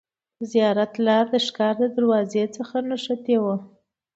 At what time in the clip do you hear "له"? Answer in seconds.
1.33-1.39